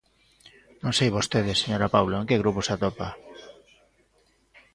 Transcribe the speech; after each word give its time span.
Non 0.83 0.93
sei 0.97 1.09
vostede, 1.17 1.53
señora 1.63 1.91
Paulo, 1.95 2.15
en 2.17 2.27
que 2.29 2.41
grupo 2.41 2.59
se 2.67 2.71
atopa. 2.75 3.09